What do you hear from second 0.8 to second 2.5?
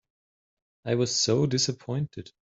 I was so dissapointed.